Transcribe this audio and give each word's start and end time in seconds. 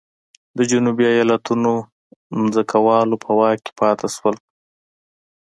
د 0.57 0.59
جنوبي 0.71 1.05
ایالتونو 1.13 1.71
ځمکوالو 2.53 3.15
په 3.23 3.29
واک 3.39 3.57
کې 3.65 3.71
پاتې 3.79 4.07
شول. 4.15 4.35